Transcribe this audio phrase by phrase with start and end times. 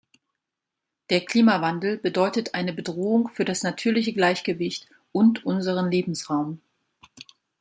[1.11, 6.59] Der Klimawandel bedeutet eine Bedrohung für das natürliche Gleichgewicht und unseren Lebensraum.